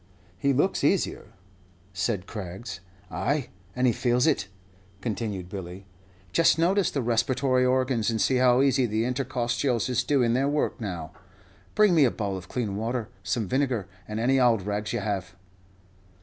[0.35, 1.33] "He looks easier,"
[1.93, 2.79] said Craggs.
[3.11, 4.47] "Ay, and he feels it,"
[4.99, 5.85] continued Billy.
[6.33, 10.81] "Just notice the respiratory organs, and see how easy the intercostials is doing their work
[10.81, 11.11] now.
[11.75, 15.35] Bring me a bowl of clean water, some vinegar, and any ould rags you have."